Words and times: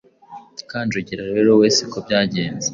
Kanjogera 0.69 1.23
rero 1.35 1.51
we 1.59 1.67
siko 1.75 1.97
byagenze 2.05 2.67